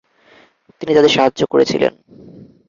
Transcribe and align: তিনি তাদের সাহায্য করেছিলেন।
তিনি 0.79 0.91
তাদের 0.93 1.11
সাহায্য 1.11 1.41
করেছিলেন। 1.45 1.93